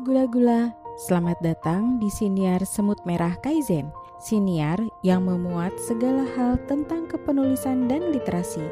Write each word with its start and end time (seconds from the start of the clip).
gula-gula, 0.00 0.72
selamat 0.96 1.36
datang 1.44 2.00
di 2.00 2.08
Siniar 2.08 2.64
Semut 2.64 2.96
Merah 3.04 3.36
Kaizen. 3.44 3.92
Siniar 4.16 4.80
yang 5.04 5.28
memuat 5.28 5.76
segala 5.76 6.24
hal 6.36 6.56
tentang 6.64 7.04
kepenulisan 7.04 7.84
dan 7.84 8.08
literasi. 8.08 8.64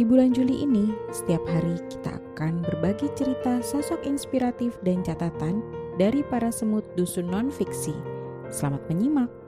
Di 0.00 0.04
bulan 0.08 0.32
Juli 0.32 0.64
ini, 0.64 0.96
setiap 1.12 1.44
hari 1.44 1.76
kita 1.92 2.16
akan 2.16 2.64
berbagi 2.64 3.12
cerita 3.12 3.60
sosok 3.60 4.00
inspiratif 4.08 4.80
dan 4.80 5.04
catatan 5.04 5.60
dari 6.00 6.24
para 6.24 6.48
semut 6.48 6.88
dusun 6.96 7.28
non-fiksi. 7.28 7.92
Selamat 8.48 8.80
menyimak. 8.88 9.45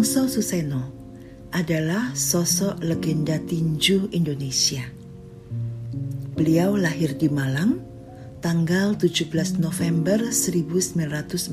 Wongso 0.00 0.32
Suseno 0.32 0.80
adalah 1.52 2.16
sosok 2.16 2.80
legenda 2.80 3.36
tinju 3.36 4.08
Indonesia. 4.16 4.80
Beliau 6.32 6.72
lahir 6.72 7.20
di 7.20 7.28
Malang 7.28 7.84
tanggal 8.40 8.96
17 8.96 9.60
November 9.60 10.32
1945 10.32 11.52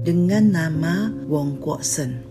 dengan 0.00 0.44
nama 0.48 1.12
Wong 1.28 1.60
Kwok 1.60 1.84
Sen. 1.84 2.24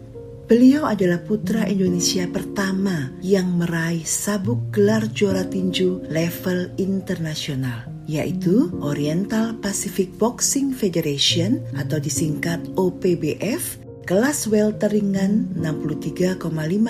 Beliau 0.49 0.89
adalah 0.89 1.21
putra 1.21 1.69
Indonesia 1.69 2.25
pertama 2.25 3.13
yang 3.21 3.61
meraih 3.61 4.01
sabuk 4.01 4.73
gelar 4.73 5.05
juara 5.13 5.45
tinju 5.45 6.01
level 6.09 6.73
internasional 6.81 7.85
yaitu 8.09 8.73
Oriental 8.81 9.53
Pacific 9.61 10.09
Boxing 10.17 10.73
Federation 10.73 11.61
atau 11.77 12.01
disingkat 12.01 12.57
OPBF 12.73 13.80
kelas 14.05 14.49
welter 14.49 14.89
ringan 14.89 15.53
63,5 15.57 16.41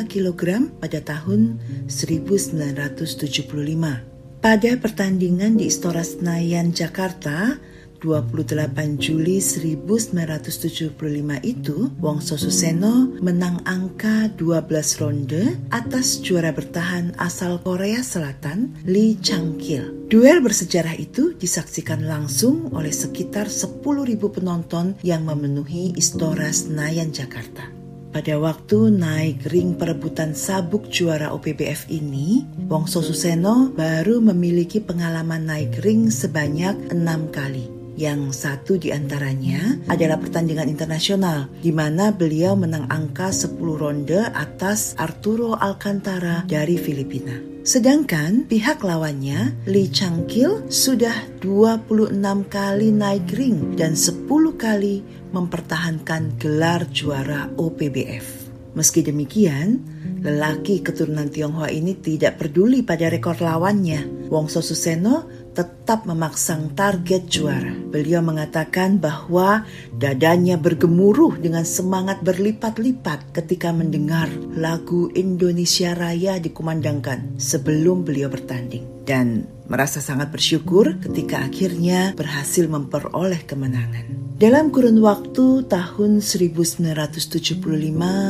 kg 0.07 0.41
pada 0.79 0.99
tahun 1.03 1.59
1975. 1.91 4.11
Pada 4.41 4.71
pertandingan 4.73 5.59
di 5.59 5.69
Istora 5.69 6.01
Senayan, 6.01 6.73
Jakarta, 6.73 7.61
28 8.01 8.97
Juli 8.97 9.37
1975 9.37 10.97
itu, 11.45 11.93
Wongso 12.01 12.35
Suseno 12.35 13.13
menang 13.21 13.61
angka 13.69 14.33
12 14.33 14.99
ronde 14.99 15.61
atas 15.69 16.25
juara 16.25 16.49
bertahan 16.49 17.13
asal 17.21 17.61
Korea 17.61 18.01
Selatan, 18.01 18.73
Lee 18.89 19.21
Chang-kil. 19.21 20.09
Duel 20.09 20.41
bersejarah 20.41 20.97
itu 20.97 21.37
disaksikan 21.37 22.03
langsung 22.03 22.73
oleh 22.73 22.91
sekitar 22.91 23.47
10.000 23.47 23.85
penonton 24.33 24.97
yang 25.05 25.23
memenuhi 25.29 25.93
Istora 25.95 26.49
Senayan, 26.51 27.13
Jakarta. 27.13 27.63
Pada 28.11 28.35
waktu 28.35 28.91
naik 28.91 29.47
ring 29.47 29.79
perebutan 29.79 30.35
sabuk 30.35 30.91
juara 30.91 31.31
OPBF 31.31 31.87
ini, 31.87 32.43
Wongso 32.67 32.99
Suseno 32.99 33.71
baru 33.71 34.19
memiliki 34.19 34.83
pengalaman 34.83 35.47
naik 35.47 35.79
ring 35.79 36.11
sebanyak 36.11 36.91
enam 36.91 37.31
kali. 37.31 37.80
Yang 37.99 38.47
satu 38.47 38.79
di 38.79 38.89
antaranya 38.89 39.75
adalah 39.91 40.15
pertandingan 40.15 40.71
internasional 40.71 41.51
di 41.59 41.75
mana 41.75 42.15
beliau 42.15 42.55
menang 42.55 42.87
angka 42.87 43.35
10 43.35 43.59
ronde 43.59 44.19
atas 44.31 44.95
Arturo 44.95 45.59
Alcantara 45.59 46.47
dari 46.47 46.79
Filipina. 46.79 47.51
Sedangkan 47.61 48.49
pihak 48.49 48.81
lawannya, 48.81 49.53
Lee 49.69 49.91
Chang-kil, 49.93 50.65
sudah 50.65 51.13
26 51.45 52.17
kali 52.49 52.89
naik 52.89 53.29
ring 53.37 53.77
dan 53.77 53.93
10 53.93 54.25
kali 54.57 55.05
mempertahankan 55.29 56.41
gelar 56.41 56.89
juara 56.89 57.53
OPBF. 57.61 58.49
Meski 58.71 59.03
demikian, 59.03 59.83
lelaki 60.23 60.79
keturunan 60.79 61.27
Tionghoa 61.27 61.69
ini 61.69 61.99
tidak 61.99 62.39
peduli 62.39 62.81
pada 62.87 63.11
rekor 63.11 63.35
lawannya. 63.37 64.31
Wongso 64.31 64.63
Suseno 64.63 65.27
tetap 65.51 66.07
memaksang 66.07 66.71
target 66.73 67.27
juara. 67.27 67.71
Beliau 67.71 68.23
mengatakan 68.23 68.97
bahwa 68.97 69.67
dadanya 69.91 70.55
bergemuruh 70.55 71.35
dengan 71.39 71.67
semangat 71.67 72.23
berlipat-lipat 72.23 73.35
ketika 73.35 73.75
mendengar 73.75 74.31
lagu 74.55 75.11
Indonesia 75.11 75.91
Raya 75.91 76.39
dikumandangkan 76.39 77.35
sebelum 77.35 78.07
beliau 78.07 78.31
bertanding. 78.31 79.03
Dan 79.03 79.43
merasa 79.71 80.03
sangat 80.03 80.35
bersyukur 80.35 80.99
ketika 80.99 81.47
akhirnya 81.47 82.11
berhasil 82.19 82.67
memperoleh 82.67 83.47
kemenangan. 83.47 84.35
Dalam 84.35 84.67
kurun 84.73 84.99
waktu 84.99 85.63
tahun 85.69 86.19
1975 86.19 87.55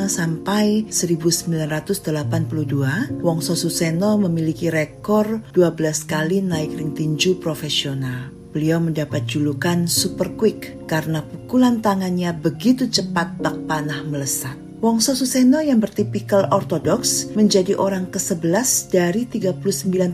sampai 0.06 0.86
1982, 0.86 3.26
Wongso 3.26 3.58
Suseno 3.58 4.22
memiliki 4.22 4.70
rekor 4.70 5.42
12 5.56 6.06
kali 6.06 6.46
naik 6.46 6.78
ring 6.78 6.94
tinju 6.94 7.42
profesional. 7.42 8.30
Beliau 8.52 8.84
mendapat 8.84 9.24
julukan 9.24 9.88
Super 9.88 10.36
Quick 10.36 10.86
karena 10.86 11.24
pukulan 11.24 11.80
tangannya 11.80 12.36
begitu 12.36 12.92
cepat 12.92 13.40
bak 13.40 13.64
panah 13.64 14.04
melesat. 14.04 14.71
Wongso 14.82 15.14
Suseno 15.14 15.62
yang 15.62 15.78
bertipikal 15.78 16.50
ortodoks 16.50 17.38
menjadi 17.38 17.78
orang 17.78 18.10
ke-11 18.10 18.90
dari 18.90 19.30
39 19.30 19.62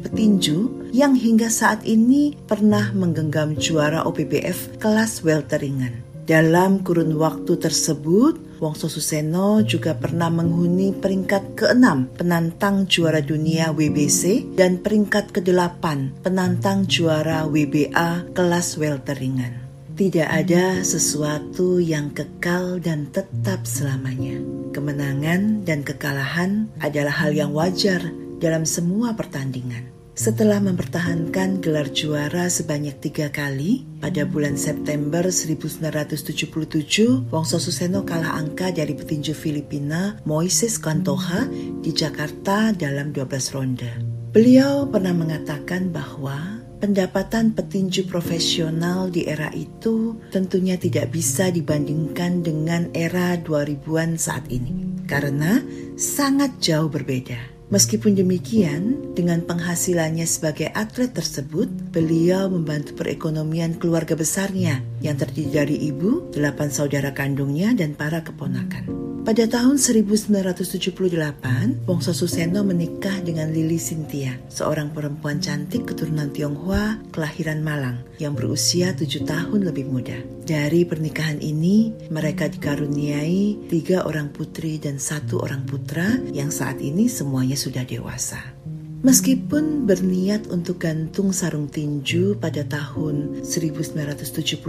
petinju 0.04 0.92
yang 0.92 1.16
hingga 1.16 1.48
saat 1.48 1.88
ini 1.88 2.36
pernah 2.36 2.92
menggenggam 2.92 3.56
juara 3.56 4.04
OPBF 4.04 4.76
kelas 4.76 5.24
welter 5.24 5.64
ringan. 5.64 6.04
Dalam 6.28 6.84
kurun 6.84 7.16
waktu 7.16 7.56
tersebut, 7.56 8.60
Wongso 8.60 8.92
Suseno 8.92 9.64
juga 9.64 9.96
pernah 9.96 10.28
menghuni 10.28 10.92
peringkat 10.92 11.56
ke-6 11.56 12.20
penantang 12.20 12.84
juara 12.92 13.24
dunia 13.24 13.72
WBC 13.72 14.52
dan 14.60 14.84
peringkat 14.84 15.32
ke-8 15.32 15.84
penantang 16.28 16.84
juara 16.84 17.48
WBA 17.48 18.36
kelas 18.36 18.76
welter 18.76 19.16
ringan. 19.16 19.67
Tidak 19.98 20.30
ada 20.30 20.86
sesuatu 20.86 21.82
yang 21.82 22.14
kekal 22.14 22.78
dan 22.78 23.10
tetap 23.10 23.66
selamanya. 23.66 24.38
Kemenangan 24.70 25.66
dan 25.66 25.82
kekalahan 25.82 26.70
adalah 26.86 27.26
hal 27.26 27.34
yang 27.34 27.50
wajar 27.50 28.06
dalam 28.38 28.62
semua 28.62 29.18
pertandingan. 29.18 29.90
Setelah 30.14 30.62
mempertahankan 30.62 31.66
gelar 31.66 31.90
juara 31.90 32.46
sebanyak 32.46 32.94
tiga 33.02 33.34
kali, 33.34 33.90
pada 33.98 34.22
bulan 34.30 34.54
September 34.54 35.34
1977, 35.34 37.34
Wongso 37.34 37.58
Suseno 37.58 38.06
kalah 38.06 38.38
angka 38.38 38.70
dari 38.70 38.94
petinju 38.94 39.34
Filipina 39.34 40.22
Moises 40.30 40.78
Kantoha 40.78 41.50
di 41.82 41.90
Jakarta 41.90 42.70
dalam 42.70 43.10
12 43.10 43.50
ronde. 43.50 43.90
Beliau 44.30 44.86
pernah 44.86 45.18
mengatakan 45.18 45.90
bahwa 45.90 46.57
Pendapatan 46.78 47.58
petinju 47.58 48.06
profesional 48.06 49.10
di 49.10 49.26
era 49.26 49.50
itu 49.50 50.14
tentunya 50.30 50.78
tidak 50.78 51.10
bisa 51.10 51.50
dibandingkan 51.50 52.46
dengan 52.46 52.94
era 52.94 53.34
2000-an 53.34 54.14
saat 54.22 54.46
ini 54.54 55.02
karena 55.10 55.58
sangat 55.98 56.62
jauh 56.62 56.86
berbeda. 56.86 57.58
Meskipun 57.74 58.14
demikian, 58.14 59.12
dengan 59.18 59.42
penghasilannya 59.44 60.24
sebagai 60.24 60.70
atlet 60.72 61.12
tersebut, 61.12 61.68
beliau 61.90 62.48
membantu 62.48 62.96
perekonomian 62.96 63.76
keluarga 63.76 64.14
besarnya 64.16 64.80
yang 65.02 65.18
terdiri 65.18 65.52
dari 65.52 65.76
ibu, 65.90 66.30
delapan 66.30 66.70
saudara 66.72 67.12
kandungnya, 67.12 67.74
dan 67.76 67.98
para 67.98 68.24
keponakan. 68.24 69.07
Pada 69.28 69.44
tahun 69.44 69.76
1978, 69.76 71.84
Wongso 71.84 72.16
Suseno 72.16 72.64
menikah 72.64 73.20
dengan 73.20 73.52
Lili 73.52 73.76
Cynthia, 73.76 74.40
seorang 74.48 74.96
perempuan 74.96 75.44
cantik 75.44 75.84
keturunan 75.84 76.32
Tionghoa 76.32 76.96
kelahiran 77.12 77.60
Malang 77.60 78.08
yang 78.24 78.40
berusia 78.40 78.96
tujuh 78.96 79.28
tahun 79.28 79.68
lebih 79.68 79.92
muda. 79.92 80.16
Dari 80.48 80.88
pernikahan 80.88 81.44
ini, 81.44 81.92
mereka 82.08 82.48
dikaruniai 82.48 83.68
tiga 83.68 84.08
orang 84.08 84.32
putri 84.32 84.80
dan 84.80 84.96
satu 84.96 85.44
orang 85.44 85.68
putra 85.68 86.08
yang 86.32 86.48
saat 86.48 86.80
ini 86.80 87.12
semuanya 87.12 87.60
sudah 87.60 87.84
dewasa. 87.84 88.57
Meskipun 89.06 89.86
berniat 89.86 90.50
untuk 90.50 90.82
gantung 90.82 91.30
sarung 91.30 91.70
tinju 91.70 92.42
pada 92.42 92.66
tahun 92.66 93.46
1979, 93.46 94.66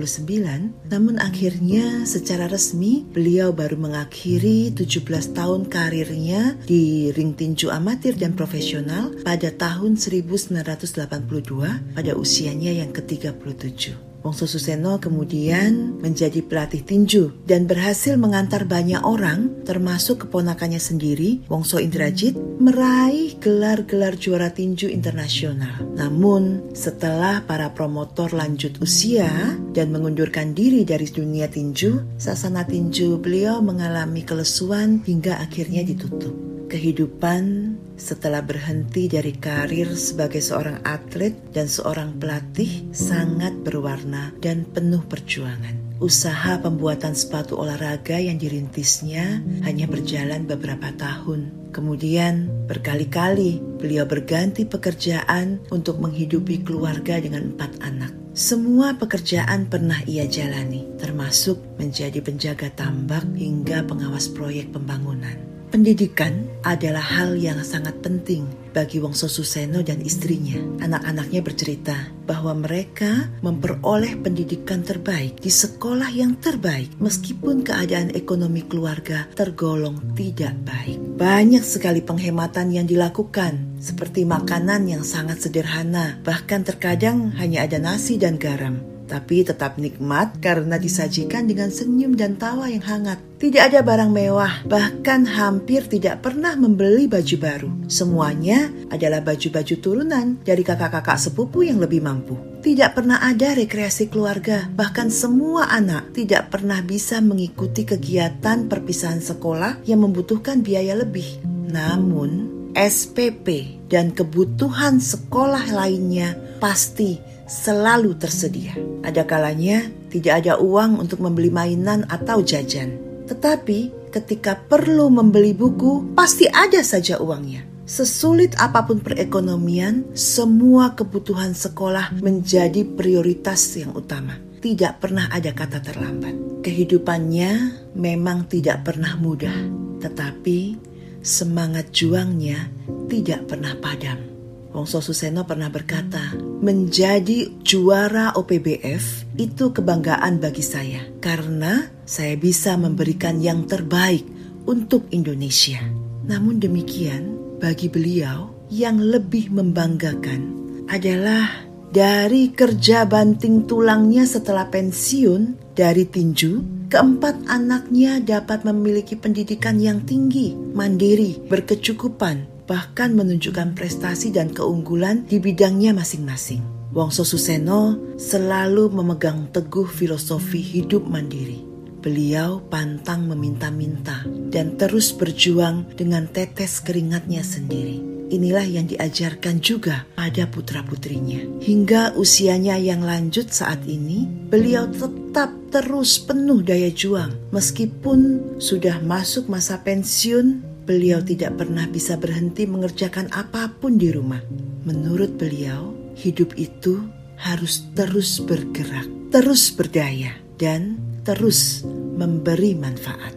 namun 0.93 1.17
akhirnya 1.17 2.05
secara 2.05 2.45
resmi 2.49 3.09
beliau 3.09 3.57
baru 3.57 3.81
mengakhiri 3.81 4.77
17 4.77 5.33
tahun 5.33 5.73
karirnya 5.73 6.61
di 6.69 7.09
ring 7.17 7.33
tinju 7.33 7.73
amatir 7.73 8.21
dan 8.21 8.37
profesional 8.37 9.17
pada 9.25 9.49
tahun 9.49 9.97
1982 9.97 11.97
pada 11.97 12.13
usianya 12.13 12.85
yang 12.85 12.93
ke-37. 12.93 14.08
Wongso 14.23 14.51
Suseno 14.51 14.99
kemudian 14.99 16.01
menjadi 16.03 16.43
pelatih 16.43 16.83
tinju 16.83 17.47
dan 17.47 17.71
berhasil 17.71 18.19
mengantar 18.19 18.67
banyak 18.67 18.99
orang, 19.07 19.63
termasuk 19.63 20.27
keponakannya 20.27 20.83
sendiri, 20.83 21.47
Wongso 21.47 21.79
Indrajit, 21.79 22.35
meraih 22.59 23.39
gelar-gelar 23.39 24.19
juara 24.19 24.51
tinju 24.51 24.91
internasional. 24.91 25.87
Namun, 25.95 26.75
setelah 26.75 27.47
para 27.47 27.71
promotor 27.71 28.35
lanjut 28.35 28.83
usia 28.83 29.55
dan 29.71 29.95
mengundurkan 29.95 30.51
diri 30.57 30.83
dari 30.83 31.07
dunia 31.07 31.47
tinju, 31.47 32.19
sasana 32.19 32.67
tinju 32.67 33.23
beliau 33.23 33.63
mengalami 33.63 34.27
kelesuan 34.27 35.07
hingga 35.07 35.39
akhirnya 35.39 35.87
ditutup 35.87 36.48
kehidupan 36.69 37.75
setelah 37.97 38.45
berhenti 38.45 39.09
dari 39.09 39.35
karir 39.35 39.91
sebagai 39.97 40.39
seorang 40.39 40.85
atlet 40.85 41.35
dan 41.51 41.67
seorang 41.67 42.21
pelatih 42.21 42.87
sangat 42.95 43.57
berwarna 43.65 44.31
dan 44.39 44.69
penuh 44.69 45.03
perjuangan. 45.09 45.89
Usaha 45.99 46.63
pembuatan 46.63 47.11
sepatu 47.19 47.59
olahraga 47.59 48.23
yang 48.23 48.39
dirintisnya 48.39 49.43
hanya 49.67 49.91
berjalan 49.91 50.47
beberapa 50.47 50.95
tahun. 50.95 51.73
Kemudian 51.75 52.47
berkali-kali 52.71 53.59
beliau 53.83 54.07
berganti 54.07 54.63
pekerjaan 54.63 55.59
untuk 55.75 55.99
menghidupi 55.99 56.63
keluarga 56.63 57.19
dengan 57.19 57.51
empat 57.51 57.83
anak. 57.83 58.15
Semua 58.39 58.95
pekerjaan 58.95 59.67
pernah 59.67 59.99
ia 60.07 60.23
jalani, 60.31 60.87
termasuk 61.03 61.59
menjadi 61.83 62.23
penjaga 62.23 62.71
tambak 62.71 63.27
hingga 63.35 63.83
pengawas 63.83 64.31
proyek 64.31 64.71
pembangunan. 64.71 65.58
Pendidikan 65.69 66.49
adalah 66.65 67.05
hal 67.05 67.37
yang 67.37 67.61
sangat 67.61 68.01
penting 68.01 68.49
bagi 68.73 69.05
Wongso 69.05 69.29
Suseno 69.29 69.85
dan 69.85 70.01
istrinya. 70.01 70.57
Anak-anaknya 70.81 71.45
bercerita 71.45 72.09
bahwa 72.25 72.57
mereka 72.57 73.29
memperoleh 73.45 74.17
pendidikan 74.17 74.81
terbaik 74.81 75.37
di 75.45 75.53
sekolah 75.53 76.09
yang 76.09 76.41
terbaik 76.41 76.97
meskipun 76.97 77.69
keadaan 77.69 78.17
ekonomi 78.17 78.65
keluarga 78.65 79.29
tergolong 79.37 80.17
tidak 80.17 80.57
baik. 80.65 80.97
Banyak 81.21 81.61
sekali 81.61 82.01
penghematan 82.01 82.73
yang 82.73 82.89
dilakukan 82.89 83.77
seperti 83.77 84.25
makanan 84.25 84.89
yang 84.89 85.05
sangat 85.05 85.45
sederhana, 85.45 86.17
bahkan 86.25 86.65
terkadang 86.65 87.29
hanya 87.37 87.69
ada 87.69 87.77
nasi 87.77 88.17
dan 88.17 88.41
garam 88.41 88.98
tapi 89.09 89.41
tetap 89.43 89.81
nikmat 89.81 90.37
karena 90.45 90.77
disajikan 90.77 91.49
dengan 91.49 91.73
senyum 91.73 92.13
dan 92.13 92.37
tawa 92.37 92.69
yang 92.69 92.85
hangat. 92.85 93.19
Tidak 93.39 93.71
ada 93.71 93.81
barang 93.87 94.11
mewah, 94.11 94.67
bahkan 94.67 95.23
hampir 95.25 95.87
tidak 95.87 96.27
pernah 96.27 96.59
membeli 96.59 97.07
baju 97.07 97.37
baru. 97.39 97.71
Semuanya 97.89 98.69
adalah 98.93 99.23
baju-baju 99.25 99.75
turunan 99.79 100.37
dari 100.43 100.67
kakak-kakak 100.67 101.17
sepupu 101.17 101.65
yang 101.65 101.79
lebih 101.81 102.03
mampu. 102.03 102.35
Tidak 102.59 102.91
pernah 102.93 103.23
ada 103.23 103.55
rekreasi 103.55 104.11
keluarga, 104.11 104.67
bahkan 104.75 105.09
semua 105.09 105.71
anak 105.71 106.13
tidak 106.13 106.51
pernah 106.51 106.83
bisa 106.83 107.23
mengikuti 107.23 107.87
kegiatan 107.87 108.67
perpisahan 108.67 109.23
sekolah 109.23 109.87
yang 109.87 110.03
membutuhkan 110.03 110.61
biaya 110.61 110.99
lebih. 110.99 111.39
Namun, 111.71 112.59
SPP 112.75 113.79
dan 113.87 114.13
kebutuhan 114.13 114.99
sekolah 114.99 115.71
lainnya 115.73 116.35
pasti 116.59 117.28
selalu 117.49 118.15
tersedia. 118.21 118.77
Ada 119.03 119.25
kalanya 119.25 119.89
tidak 120.13 120.45
ada 120.45 120.61
uang 120.61 121.01
untuk 121.01 121.25
membeli 121.25 121.49
mainan 121.49 122.05
atau 122.13 122.45
jajan. 122.45 123.01
Tetapi 123.27 124.13
ketika 124.13 124.57
perlu 124.57 125.09
membeli 125.09 125.57
buku, 125.57 126.13
pasti 126.13 126.45
ada 126.49 126.85
saja 126.85 127.19
uangnya. 127.19 127.65
Sesulit 127.89 128.53
apa 128.61 128.85
pun 128.85 129.01
perekonomian, 129.01 130.13
semua 130.13 130.93
kebutuhan 130.93 131.57
sekolah 131.57 132.21
menjadi 132.21 132.85
prioritas 132.85 133.81
yang 133.81 133.97
utama. 133.97 134.37
Tidak 134.61 135.01
pernah 135.01 135.33
ada 135.33 135.57
kata 135.57 135.81
terlambat. 135.81 136.61
Kehidupannya 136.61 137.53
memang 137.97 138.45
tidak 138.45 138.85
pernah 138.85 139.17
mudah, 139.17 139.57
tetapi 140.05 140.77
semangat 141.25 141.89
juangnya 141.97 142.69
tidak 143.09 143.49
pernah 143.49 143.73
padam. 143.81 144.38
Wongso 144.79 145.03
Suseno 145.03 145.43
pernah 145.43 145.67
berkata, 145.75 146.39
menjadi 146.63 147.51
juara 147.67 148.31
OPBF 148.39 149.27
itu 149.35 149.75
kebanggaan 149.75 150.39
bagi 150.39 150.63
saya 150.63 151.03
karena 151.19 151.91
saya 152.07 152.39
bisa 152.39 152.79
memberikan 152.79 153.43
yang 153.43 153.67
terbaik 153.67 154.23
untuk 154.71 155.11
Indonesia. 155.11 155.83
Namun 156.31 156.63
demikian, 156.63 157.59
bagi 157.59 157.91
beliau 157.91 158.55
yang 158.71 159.03
lebih 159.03 159.51
membanggakan 159.51 160.55
adalah 160.87 161.67
dari 161.91 162.55
kerja 162.55 163.03
banting 163.03 163.67
tulangnya 163.67 164.31
setelah 164.31 164.71
pensiun 164.71 165.75
dari 165.75 166.07
tinju, 166.07 166.87
keempat 166.87 167.51
anaknya 167.51 168.23
dapat 168.23 168.63
memiliki 168.63 169.19
pendidikan 169.19 169.83
yang 169.83 170.07
tinggi, 170.07 170.55
mandiri, 170.55 171.35
berkecukupan, 171.51 172.58
bahkan 172.69 173.17
menunjukkan 173.17 173.73
prestasi 173.73 174.31
dan 174.31 174.53
keunggulan 174.53 175.25
di 175.25 175.41
bidangnya 175.41 175.97
masing-masing. 175.97 176.61
Wongso 176.93 177.25
Suseno 177.25 177.97
selalu 178.21 178.93
memegang 178.93 179.49
teguh 179.49 179.89
filosofi 179.89 180.61
hidup 180.61 181.09
mandiri. 181.09 181.65
Beliau 181.99 182.63
pantang 182.71 183.27
meminta-minta 183.27 184.23
dan 184.53 184.79
terus 184.79 185.11
berjuang 185.11 185.89
dengan 185.99 186.31
tetes 186.31 186.79
keringatnya 186.79 187.43
sendiri. 187.43 188.19
Inilah 188.29 188.69
yang 188.69 188.85
diajarkan 188.85 189.65
juga 189.65 190.05
pada 190.13 190.45
putra-putrinya. 190.45 191.65
Hingga 191.65 192.13
usianya 192.13 192.77
yang 192.77 193.01
lanjut 193.01 193.49
saat 193.49 193.89
ini, 193.89 194.29
beliau 194.29 194.85
tetap 194.85 195.49
terus 195.73 196.21
penuh 196.21 196.61
daya 196.61 196.93
juang. 196.93 197.33
Meskipun 197.57 198.21
sudah 198.61 199.01
masuk 199.01 199.49
masa 199.49 199.81
pensiun, 199.81 200.68
beliau 200.89 201.21
tidak 201.21 201.61
pernah 201.61 201.85
bisa 201.85 202.17
berhenti 202.17 202.65
mengerjakan 202.65 203.29
apa 203.37 203.69
pun 203.77 204.01
di 204.01 204.09
rumah. 204.09 204.41
Menurut 204.89 205.37
beliau, 205.37 205.93
hidup 206.17 206.57
itu 206.57 207.05
harus 207.37 207.85
terus 207.93 208.41
bergerak, 208.41 209.05
terus 209.29 209.69
berdaya, 209.69 210.33
dan 210.57 210.97
terus 211.29 211.85
memberi 212.17 212.73
manfaat. 212.73 213.37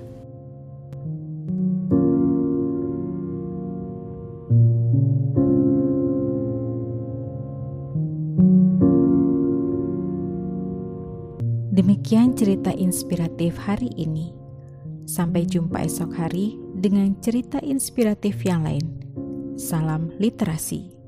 Demikian 11.75 12.31
cerita 12.39 12.71
inspiratif 12.71 13.59
hari 13.59 13.91
ini. 13.99 14.31
Sampai 15.03 15.43
jumpa 15.49 15.81
esok 15.83 16.13
hari 16.13 16.60
dengan 16.81 17.13
cerita 17.21 17.61
inspiratif 17.61 18.41
yang 18.41 18.65
lain. 18.65 18.85
Salam 19.53 20.09
literasi. 20.17 21.00